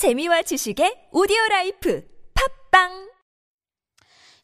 [0.00, 2.02] 재미와 지식의 오디오 life
[2.70, 3.10] 팟빵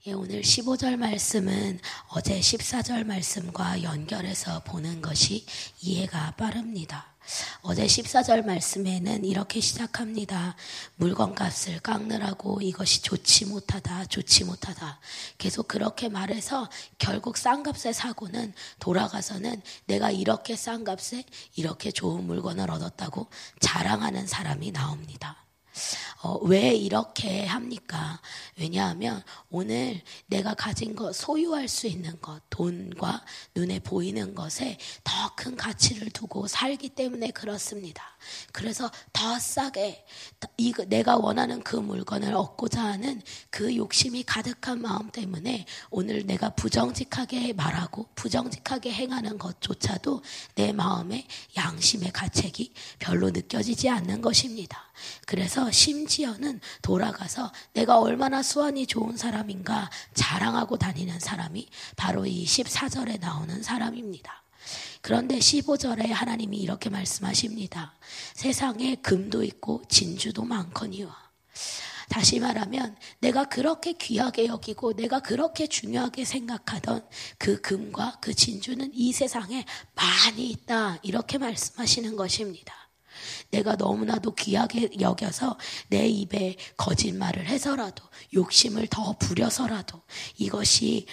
[0.04, 5.46] 예, 오늘 15절 말씀은 어제 14절 말씀과 연결해서 보는 것이
[5.80, 7.16] 이해가 빠릅니다.
[7.62, 10.56] 어제 14절 말씀에는 이렇게 시작합니다.
[10.96, 15.00] 물건값을 깎느라고 이것이 좋지 못하다, 좋지 못하다.
[15.38, 22.70] 계속 그렇게 말해서 결국 싼 값에 사고는 돌아가서는 내가 이렇게 싼 값에 이렇게 좋은 물건을
[22.70, 23.28] 얻었다고
[23.60, 25.45] 자랑하는 사람이 나옵니다.
[26.26, 28.20] 어, 왜 이렇게 합니까?
[28.58, 35.54] 왜냐하면 오늘 내가 가진 것, 소유할 수 있는 것, 돈과 눈에 보이는 것에 더 큰
[35.54, 38.02] 가치를 두고 살기 때문에 그렇습니다.
[38.52, 40.04] 그래서 더 싸게
[40.56, 47.52] 이 내가 원하는 그 물건을 얻고자 하는 그 욕심이 가득한 마음 때문에 오늘 내가 부정직하게
[47.52, 50.22] 말하고 부정직하게 행하는 것조차도
[50.54, 54.85] 내 마음에 양심의 가책이 별로 느껴지지 않는 것입니다.
[55.26, 63.60] 그래서 심지어는 돌아가서 내가 얼마나 수완이 좋은 사람인가 자랑하고 다니는 사람이 바로 이 14절에 나오는
[63.62, 64.44] 사람입니다.
[65.02, 67.94] 그런데 15절에 하나님이 이렇게 말씀하십니다.
[68.34, 71.14] 세상에 금도 있고 진주도 많거니와.
[72.08, 77.04] 다시 말하면 내가 그렇게 귀하게 여기고 내가 그렇게 중요하게 생각하던
[77.36, 79.64] 그 금과 그 진주는 이 세상에
[79.94, 80.98] 많이 있다.
[81.02, 82.85] 이렇게 말씀하시는 것입니다.
[83.50, 85.58] 내가 너무나도 귀하게 여겨서
[85.88, 90.02] 내 입에 거짓말을 해서라도 욕심을 더 부려서라도
[90.36, 91.06] 이것이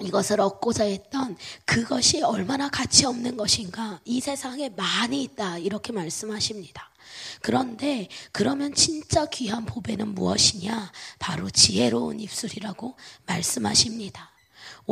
[0.00, 6.90] 이것을 얻고자 했던 그것이 얼마나 가치 없는 것인가 이 세상에 많이 있다 이렇게 말씀하십니다.
[7.42, 10.92] 그런데 그러면 진짜 귀한 보배는 무엇이냐?
[11.18, 14.29] 바로 지혜로운 입술이라고 말씀하십니다.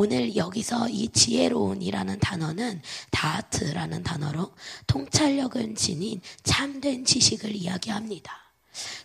[0.00, 4.54] 오늘 여기서 이 지혜로운이라는 단어는 다트라는 단어로
[4.86, 8.32] 통찰력을 지닌 참된 지식을 이야기합니다.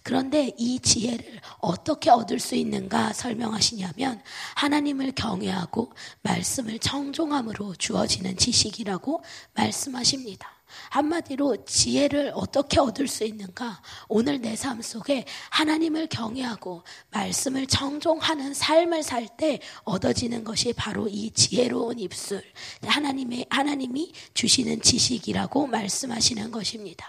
[0.03, 4.21] 그런데 이 지혜를 어떻게 얻을 수 있는가 설명하시냐면
[4.53, 9.23] 하나님을 경외하고 말씀을 청종함으로 주어지는 지식이라고
[9.55, 10.52] 말씀하십니다.
[10.89, 13.81] 한마디로 지혜를 어떻게 얻을 수 있는가?
[14.07, 21.31] 오늘 내 삶 속에 하나님을 경외하고 말씀을 청종하는 삶을 살 때 얻어지는 것이 바로 이
[21.31, 22.43] 지혜로운 입술,
[22.85, 27.07] 하나님의, 하나님이 주시는 지식이라고 말씀하시는 것입니다.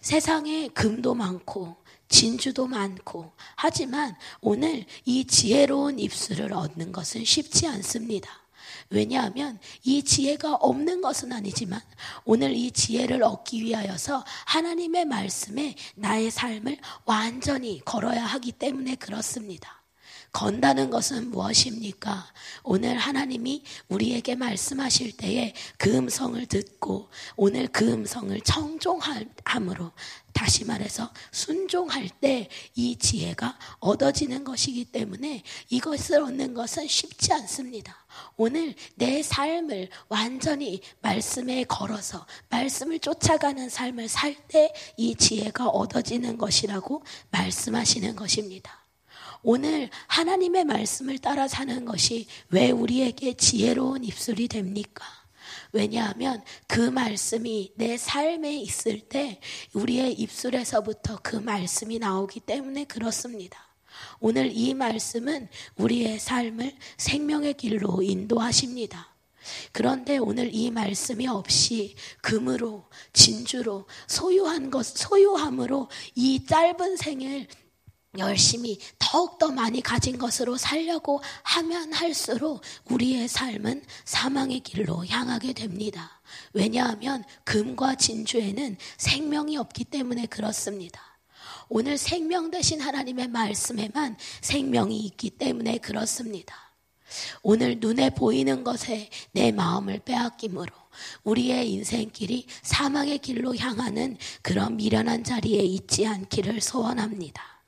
[0.00, 1.76] 세상에 금도 많고,
[2.08, 8.30] 진주도 많고, 하지만 오늘 이 지혜로운 입술을 얻는 것은 쉽지 않습니다.
[8.88, 11.80] 왜냐하면 이 지혜가 없는 것은 아니지만
[12.24, 19.80] 오늘 이 지혜를 얻기 위하여서 하나님의 말씀에 나의 삶을 완전히 걸어야 하기 때문에 그렇습니다.
[20.32, 22.26] 건다는 것은 무엇입니까?
[22.62, 29.92] 오늘 하나님이 우리에게 말씀하실 때에 그 음성을 듣고 오늘 그 음성을 청종함으로
[30.40, 37.94] 다시 말해서 순종할 때 이 지혜가 얻어지는 것이기 때문에 이것을 얻는 것은 쉽지 않습니다.
[38.38, 47.04] 오늘 내 삶을 완전히 말씀에 걸어서 말씀을 쫓아가는 삶을 살 때 이 지혜가 얻어지는 것이라고
[47.30, 48.86] 말씀하시는 것입니다.
[49.42, 55.04] 오늘 하나님의 말씀을 따라 사는 것이 왜 우리에게 지혜로운 입술이 됩니까?
[55.72, 59.40] 왜냐하면 그 말씀이 내 삶에 있을 때
[59.72, 63.68] 우리의 입술에서부터 그 말씀이 나오기 때문에 그렇습니다.
[64.18, 69.10] 오늘 이 말씀은 우리의 삶을 생명의 길로 인도하십니다.
[69.72, 77.46] 그런데 오늘 이 말씀이 없이 금으로 진주로 소유한 것 소유함으로 이 짧은 생을
[78.18, 82.60] 열심히 더욱더 많이 가진 것으로 살려고 하면 할수록
[82.90, 86.20] 우리의 삶은 사망의 길로 향하게 됩니다.
[86.52, 91.00] 왜냐하면 금과 진주에는 생명이 없기 때문에 그렇습니다.
[91.68, 96.56] 오늘 생명 대신 하나님의 말씀에만 생명이 있기 때문에 그렇습니다.
[97.42, 100.72] 오늘 눈에 보이는 것에 내 마음을 빼앗김으로
[101.22, 107.59] 우리의 인생길이 사망의 길로 향하는 그런 미련한 자리에 있지 않기를 소원합니다.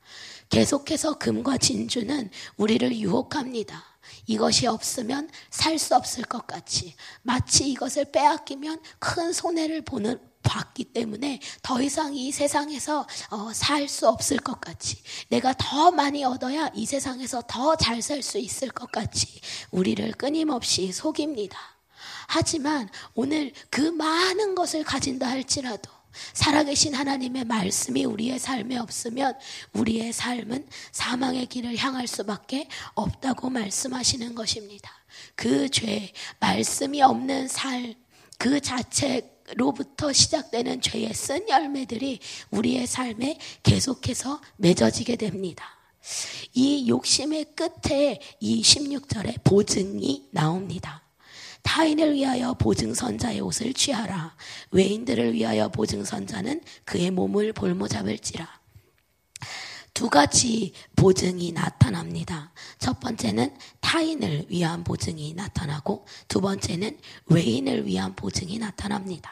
[0.49, 3.83] 계속해서 금과 진주는 우리를 유혹합니다.
[4.27, 11.39] 이것이 없으면 살 수 없을 것 같이 마치 이것을 빼앗기면 큰 손해를 보는 봤기 때문에
[11.61, 14.97] 더 이상 이 세상에서 어, 살 수 없을 것 같이
[15.29, 19.27] 내가 더 많이 얻어야 이 세상에서 더 잘 살 수 있을 것 같이
[19.71, 21.57] 우리를 끊임없이 속입니다.
[22.27, 25.89] 하지만 오늘 그 많은 것을 가진다 할지라도
[26.33, 29.37] 살아계신 하나님의 말씀이 우리의 삶에 없으면
[29.73, 34.91] 우리의 삶은 사망의 길을 향할 수밖에 없다고 말씀하시는 것입니다.
[35.35, 37.93] 그 죄, 말씀이 없는 삶,
[38.37, 42.19] 그 자체 로부터 시작되는 죄의 쓴 열매들이
[42.51, 45.65] 우리의 삶에 계속해서 맺어지게 됩니다.
[46.53, 51.02] 이 욕심의 끝에 이 16절에 보증이 나옵니다.
[51.63, 54.35] 타인을 위하여 보증선자의 옷을 취하라.
[54.71, 58.47] 외인들을 위하여 보증선자는 그의 몸을 볼모 잡을지라.
[59.93, 62.51] 두 가지 보증이 나타납니다.
[62.79, 69.31] 첫 번째는 타인을 위한 보증이 나타나고 두 번째는 외인을 위한 보증이 나타납니다.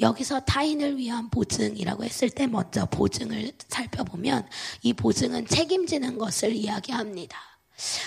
[0.00, 4.48] 여기서 타인을 위한 보증이라고 했을 때 먼저 보증을 살펴보면
[4.82, 7.49] 이 보증은 책임지는 것을 이야기합니다.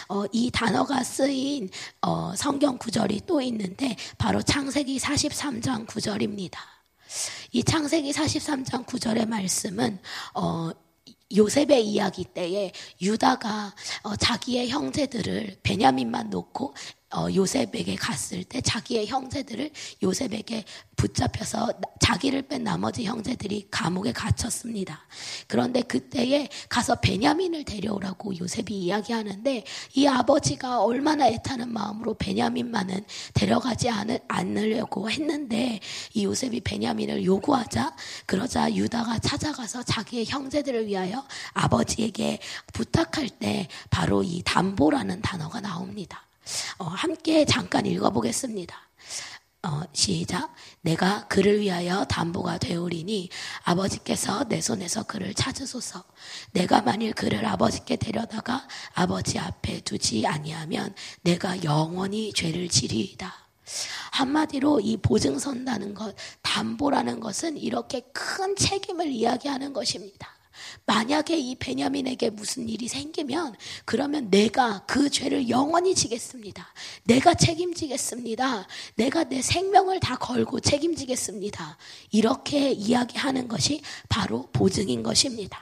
[0.09, 1.69] 어, 이 단어가 쓰인
[2.01, 6.59] 어, 성경 구절이 또 있는데 바로 창세기 43장 구절입니다.
[7.51, 9.99] 이 창세기 43장 구절의 말씀은
[10.35, 10.71] 어,
[11.35, 12.71] 요셉의 이야기 때에
[13.01, 13.73] 유다가
[14.03, 16.73] 어, 자기의 형제들을 베냐민만 놓고
[17.15, 19.69] 어, 요셉에게 갔을 때 자기의 형제들을
[20.01, 20.63] 요셉에게
[20.95, 25.05] 붙잡혀서 자기를 뺀 나머지 형제들이 감옥에 gat혔습니다.
[25.47, 29.63] 그런데 그때에 가서 베냐민을 데려오라고 요셉이 이야기하는데
[29.93, 33.89] 이 아버지가 얼마나 애타는 마음으로 베냐민만은 데려가지
[34.27, 35.79] 않으려고 했는데
[36.13, 37.95] 이 요셉이 베냐민을 요구하자
[38.25, 41.23] 그러자 유다가 찾아가서 자기의 형제들을 위하여
[41.53, 42.39] 아버지에게
[42.73, 46.25] 부탁할 때 바로 이 담보라는 단어가 나옵니다.
[46.77, 48.75] 어, 함께 잠깐 읽어보겠습니다.
[49.65, 50.53] 어, 시작.
[50.81, 53.29] 내가 그를 위하여 담보가 되오리니
[53.63, 56.03] 아버지께서 내 손에서 그를 찾으소서.
[56.51, 63.33] 내가 만일 그를 아버지께 데려다가 아버지 앞에 두지 아니하면 내가 영원히 죄를 지리이다.
[64.11, 70.32] 한마디로 이 보증 선다는 것, 담보라는 것은 이렇게 큰 책임을 이야기하는 것입니다.
[70.85, 73.55] 만약에 이 베냐민에게 무슨 일이 생기면
[73.85, 76.67] 그러면 내가 그 죄를 영원히 지겠습니다.
[77.03, 78.67] 내가 책임지겠습니다.
[78.95, 81.77] 내가 내 생명을 다 걸고 책임지겠습니다.
[82.11, 85.59] 이렇게 이야기하는 것이 바로 보증인 것입니다.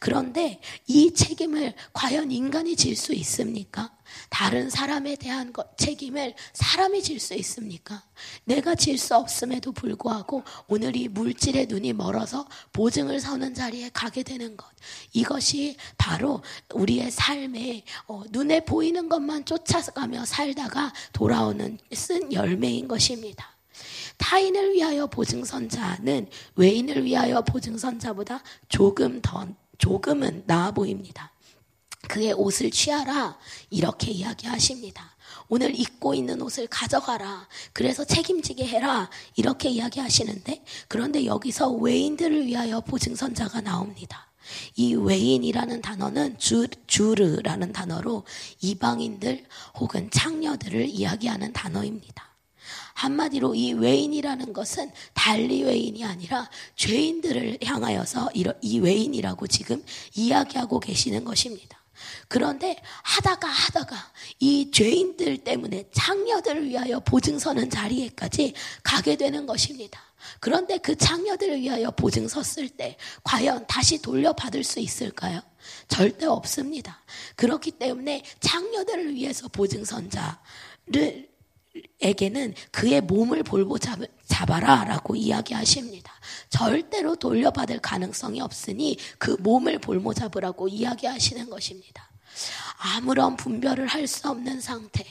[0.00, 3.97] 그런데 이 책임을 과연 인간이 질 수 있습니까?
[4.30, 8.02] 다른 사람에 대한 것, 책임을 사람이 질 수 있습니까?
[8.44, 14.56] 내가 질 수 없음에도 불구하고 오늘 이 물질의 눈이 멀어서 보증을 서는 자리에 가게 되는
[14.56, 14.66] 것.
[15.12, 16.42] 이것이 바로
[16.74, 23.56] 우리의 삶에 어, 눈에 보이는 것만 쫓아가며 살다가 돌아오는 쓴 열매인 것입니다.
[24.16, 29.46] 타인을 위하여 보증선자는 외인을 위하여 보증선자보다 조금 더,
[29.78, 31.32] 조금은 나아 보입니다.
[32.06, 33.38] 그의 옷을 취하라.
[33.70, 35.16] 이렇게 이야기하십니다.
[35.48, 37.48] 오늘 입고 있는 옷을 가져가라.
[37.72, 39.10] 그래서 책임지게 해라.
[39.34, 44.30] 이렇게 이야기하시는데, 그런데 여기서 외인들을 위하여 보증선자가 나옵니다.
[44.76, 48.24] 이 외인이라는 단어는 주, 주르라는 단어로
[48.60, 49.46] 이방인들
[49.78, 52.28] 혹은 창녀들을 이야기하는 단어입니다.
[52.94, 58.30] 한마디로 이 외인이라는 것은 달리 외인이 아니라 죄인들을 향하여서
[58.60, 59.84] 이 외인이라고 지금
[60.14, 61.77] 이야기하고 계시는 것입니다.
[62.28, 70.00] 그런데 하다가 하다가 이 죄인들 때문에 창녀들을 위하여 보증 서는 자리에까지 가게 되는 것입니다.
[70.40, 75.40] 그런데 그 창녀들을 위하여 보증 섰을 때 과연 다시 돌려받을 수 있을까요?
[75.88, 77.02] 절대 없습니다.
[77.36, 81.28] 그렇기 때문에 창녀들을 위해서 보증 선자를
[82.00, 84.00] 에게는 그의 몸을 볼보 잡
[84.50, 86.12] 아라 라고 이야기하십니다.
[86.48, 92.08] 절대로 돌려받을 가능성이 없으니 그 몸을 볼모 잡으라고 이야기하시는 것입니다.
[92.78, 95.04] 아무런 분별을 할 수 없는 상태.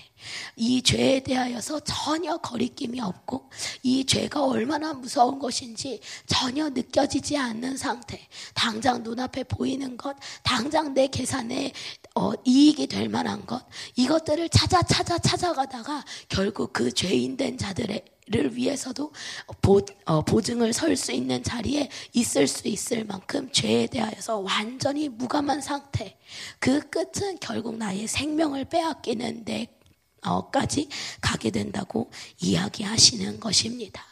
[0.56, 3.50] 이 죄에 대하여서 전혀 거리낌이 없고
[3.84, 8.28] 이 죄가 얼마나 무서운 것인지 전혀 느껴지지 않는 상태.
[8.54, 11.74] 당장 눈앞에 보이는 것, 당장 내 계산에
[12.16, 13.64] 어, 이익이 될 만한 것,
[13.96, 19.14] 이것들을 찾아 찾아 찾아가다가 결국 그 죄인 된 자들의 를 위해서도
[19.62, 25.62] 보, 어, 보증을 설 수 있는 자리에 있을 수 있을 만큼 죄에 대하여서 완전히 무감한
[25.62, 26.18] 상태.
[26.60, 30.90] 그 끝은 결국 나의 생명을 빼앗기는 데까지
[31.22, 34.04] 가게 된다고 이야기하시는 것입니다.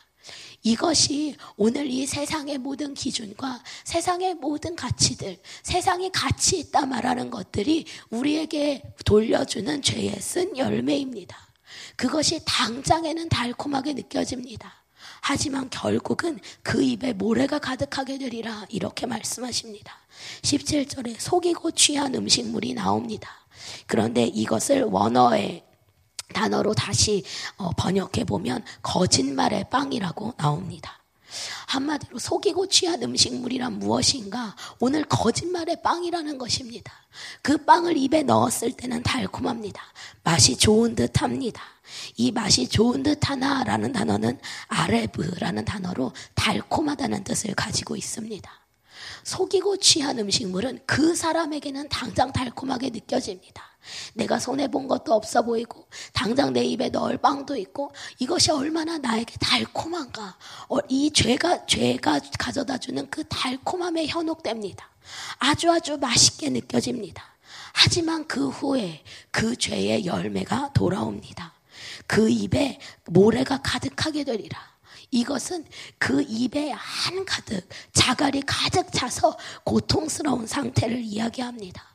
[0.63, 8.81] 이것이 오늘 이 세상의 모든 기준과 세상의 모든 가치들, 세상에 가치 있다 말하는 것들이 우리에게
[9.03, 11.44] 돌려주는 죄의 쓴 열매입니다.
[11.95, 14.85] 그것이 당장에는 달콤하게 느껴집니다.
[15.21, 19.93] 하지만 결국은 그 입에 모래가 가득하게 되리라 이렇게 말씀하십니다.
[20.41, 23.29] 17절에 속이고 취한 음식물이 나옵니다.
[23.87, 25.63] 그런데 이것을 원어의
[26.33, 27.23] 단어로 다시
[27.57, 31.04] 어, 번역해 보면 거짓말의 빵이라고 나옵니다.
[31.67, 34.55] 한마디로 속이고 취한 음식물이란 무엇인가?
[34.79, 36.91] 오늘 거짓말의 빵이라는 것입니다.
[37.41, 39.81] 그 빵을 입에 넣었을 때는 달콤합니다.
[40.23, 41.61] 맛이 좋은 듯 합니다.
[42.17, 48.64] 이 맛이 좋은 듯 하나라는 단어는 아레브라는 단어로 달콤하다는 뜻을 가지고 있습니다.
[49.25, 53.63] 속이고 취한 음식물은 그 사람에게는 당장 달콤하게 느껴집니다.
[54.13, 60.37] 내가 손해본 것도 없어 보이고, 당장 내 입에 넣을 빵도 있고, 이것이 얼마나 나에게 달콤한가.
[60.69, 64.89] 어, 이 죄가, 죄가 가져다 주는 그 달콤함에 현혹됩니다.
[65.39, 67.23] 아주 아주 맛있게 느껴집니다.
[67.73, 71.53] 하지만 그 후에 그 죄의 열매가 돌아옵니다.
[72.07, 74.74] 그 입에 모래가 가득하게 되리라.
[75.11, 75.65] 이것은
[75.97, 81.94] 그 입에 한가득 자갈이 가득 차서 고통스러운 상태를 이야기합니다.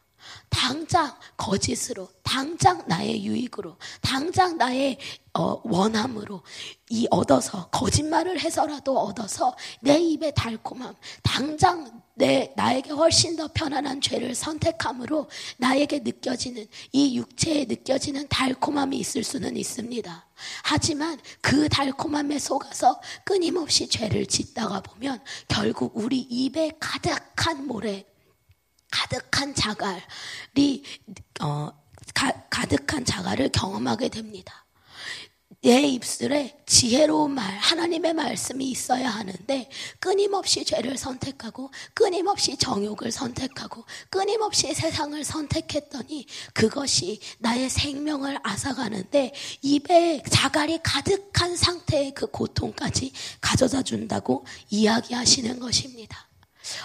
[0.50, 4.98] 당장 거짓으로, 당장 나의 유익으로, 당장 나의
[5.32, 6.42] 어, 원함으로
[6.90, 14.34] 이 얻어서 거짓말을 해서라도 얻어서 내 입에 달콤함, 당장 내 나에게 훨씬 더 편안한 죄를
[14.34, 20.26] 선택함으로 나에게 느껴지는 이 육체에 느껴지는 달콤함이 있을 수는 있습니다.
[20.64, 28.04] 하지만 그 달콤함에 속아서 끊임없이 죄를 짓다가 보면 결국 우리 입에 가득한 모래,
[28.90, 30.82] 가득한 자갈이
[31.40, 31.70] 어,
[32.14, 34.66] 가, 가득한 자갈을 경험하게 됩니다.
[35.62, 39.68] 내 입술에 지혜로운 말, 하나님의 말씀이 있어야 하는데
[39.98, 50.80] 끊임없이 죄를 선택하고 끊임없이 정욕을 선택하고 끊임없이 세상을 선택했더니 그것이 나의 생명을 앗아가는데 입에 자갈이
[50.82, 56.29] 가득한 상태의 그 고통까지 가져다 준다고 이야기하시는 것입니다.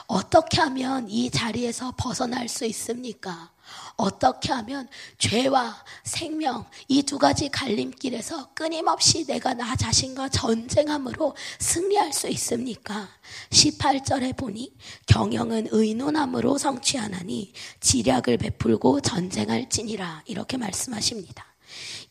[0.08, 3.52] 어떻게 하면 이 자리에서 벗어날 수 있습니까?
[3.98, 12.28] 어떻게 하면 죄와 생명 이 두 가지 갈림길에서 끊임없이 내가 나 자신과 전쟁함으로 승리할 수
[12.30, 13.08] 있습니까?
[13.52, 14.76] 18절에 보니
[15.08, 21.46] 경영은 의논함으로 성취하나니 지략을 베풀고 전쟁할지니라 이렇게 말씀하십니다.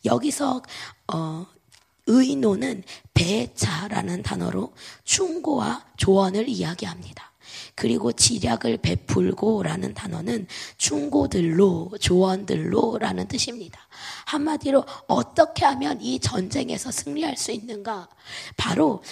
[0.05, 0.61] 여기서
[1.13, 1.45] 어,
[2.07, 7.31] 의논은 배차라는 단어로 충고와 조언을 이야기합니다.
[7.75, 10.47] 그리고 지략을 베풀고라는 단어는
[10.77, 13.79] 충고들로 조언들로라는 뜻입니다.
[14.25, 18.07] 한마디로 어떻게 하면 이 전쟁에서 승리할 수 있는가?
[18.57, 19.03] 바로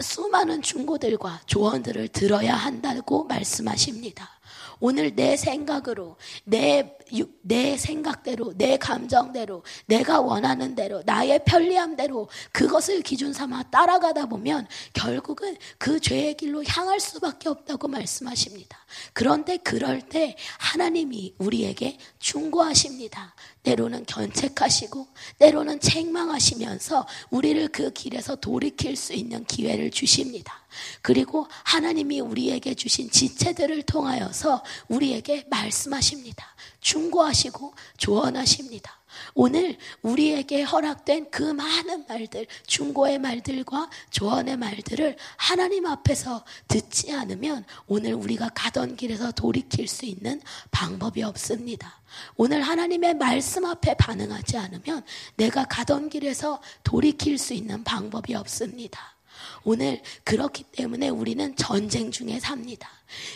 [0.00, 4.37] 수많은 충고들과 조언들을 들어야 한다고 말씀하십니다.
[4.80, 6.96] 오늘 내 생각으로, 내,
[7.42, 15.56] 내 생각대로, 내 감정대로, 내가 원하는 대로, 나의 편리함대로 그것을 기준 삼아 따라가다 보면 결국은
[15.78, 18.78] 그 죄의 길로 향할 수밖에 없다고 말씀하십니다.
[19.12, 23.34] 그런데 그럴 때 하나님이 우리에게 충고하십니다.
[23.62, 30.64] 때로는 견책하시고 때로는 책망하시면서 우리를 그 길에서 돌이킬 수 있는 기회를 주십니다.
[31.02, 36.54] 그리고 하나님이 우리에게 주신 지체들을 통하여서 우리에게 말씀하십니다.
[36.80, 38.97] 충고하시고 조언하십니다.
[39.34, 48.14] 오늘 우리에게 허락된 그 많은 말들, 중고의 말들과 조언의 말들을 하나님 앞에서 듣지 않으면 오늘
[48.14, 52.00] 우리가 가던 길에서 돌이킬 수 있는 방법이 없습니다.
[52.36, 55.04] 오늘 하나님의 말씀 앞에 반응하지 않으면
[55.36, 59.17] 내가 가던 길에서 돌이킬 수 있는 방법이 없습니다.
[59.64, 62.88] 오늘 그렇기 때문에 우리는 전쟁 중에 삽니다.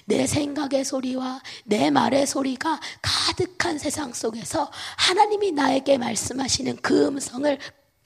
[0.05, 7.59] 내 생각의 소리와 내 말의 소리가 가득한 세상 속에서 하나님이 나에게 말씀하시는 그 음성을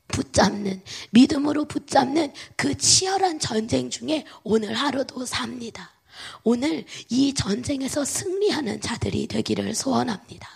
[0.08, 5.90] 붙잡는, 믿음으로 붙잡는 그 치열한 전쟁 중에 오늘 하루도 삽니다.
[6.44, 10.55] 오늘 이 전쟁에서 승리하는 자들이 되기를 소원합니다.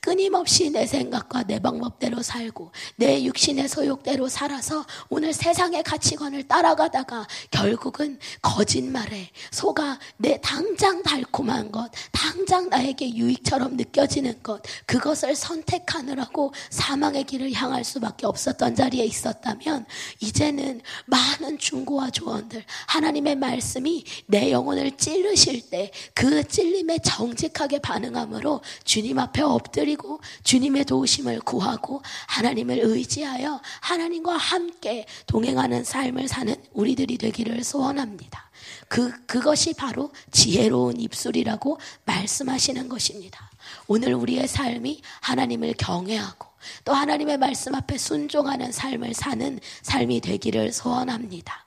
[0.00, 8.18] 끊임없이 내 생각과 내 방법대로 살고 내 육신의 소욕대로 살아서 오늘 세상의 가치관을 따라가다가 결국은
[8.42, 17.52] 거짓말에 속아 내 당장 달콤한 것, 당장 나에게 유익처럼 느껴지는 것, 그것을 선택하느라고 사망의 길을
[17.52, 19.86] 향할 수밖에 없었던 자리에 있었다면
[20.20, 29.18] 이제는 많은 중고와 조언들, 하나님의 말씀이 내 영혼을 찌르실 때 그 찔림에 정직하게 반응함으로 주님
[29.18, 38.50] 앞에 엎드리고 주님의 도우심을 구하고 하나님을 의지하여 하나님과 함께 동행하는 삶을 사는 우리들이 되기를 소원합니다.
[38.88, 43.50] 그, 그것이 바로 지혜로운 입술이라고 말씀하시는 것입니다.
[43.86, 46.46] 오늘 우리의 삶이 하나님을 경외하고
[46.84, 51.63] 또 하나님의 말씀 앞에 순종하는 삶을 사는 삶이 되기를 소원합니다.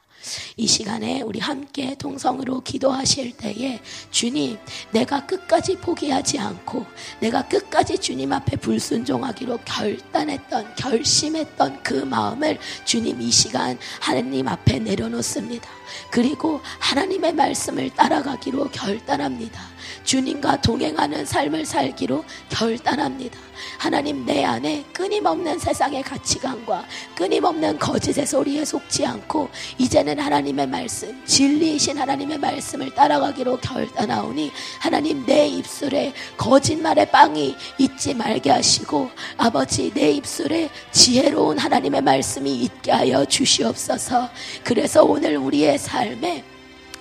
[0.55, 3.79] 이 시간에 우리 함께 동성으로 기도하실 때에
[4.12, 4.57] 주님,
[4.91, 6.86] 내가 끝까지 포기하지 않고
[7.19, 15.69] 내가 끝까지 주님 앞에 불순종하기로 결단했던, 결심했던 그 마음을 주님 이 시간 하나님 앞에 내려놓습니다.
[16.12, 19.76] 그리고 하나님의 말씀을 따라가기로 결단합니다.
[20.03, 23.39] 주님과 동행하는 삶을 살기로 결단합니다.
[23.77, 31.98] 하나님 내 안에 끊임없는 세상의 가치관과 끊임없는 거짓의 소리에 속지 않고 이제는 하나님의 말씀, 진리이신
[31.98, 40.70] 하나님의 말씀을 따라가기로 결단하오니 하나님 내 입술에 거짓말의 빵이 있지 말게 하시고 아버지 내 입술에
[40.91, 44.29] 지혜로운 하나님의 말씀이 있게 하여 주시옵소서.
[44.63, 46.44] 그래서 오늘 우리의 삶에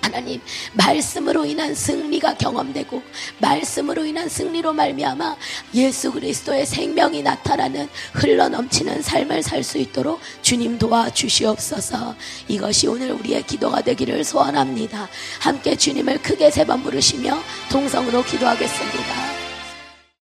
[0.01, 0.41] 하나님
[0.73, 3.01] 말씀으로 인한 승리가 경험되고
[3.39, 5.35] 말씀으로 인한 승리로 말미암아
[5.75, 12.15] 예수 그리스도의 생명이 나타나는 흘러 넘치는 삶을 살 수 있도록 주님 도와 주시옵소서.
[12.47, 15.09] 이것이 오늘 우리의 기도가 되기를 소원합니다.
[15.41, 17.37] 함께 주님을 크게 세 번 부르시며
[17.71, 19.36] 동성으로 기도하겠습니다.